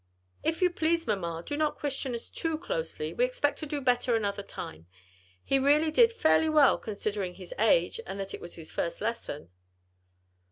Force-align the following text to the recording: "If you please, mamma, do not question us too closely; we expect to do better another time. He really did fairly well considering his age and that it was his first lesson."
"If 0.41 0.63
you 0.63 0.71
please, 0.71 1.05
mamma, 1.05 1.43
do 1.45 1.55
not 1.55 1.75
question 1.77 2.15
us 2.15 2.27
too 2.27 2.57
closely; 2.57 3.13
we 3.13 3.23
expect 3.23 3.59
to 3.59 3.67
do 3.67 3.79
better 3.81 4.15
another 4.15 4.41
time. 4.41 4.87
He 5.43 5.59
really 5.59 5.91
did 5.91 6.11
fairly 6.11 6.49
well 6.49 6.79
considering 6.79 7.35
his 7.35 7.53
age 7.59 7.99
and 8.07 8.19
that 8.19 8.33
it 8.33 8.41
was 8.41 8.55
his 8.55 8.71
first 8.71 8.99
lesson." 8.99 9.51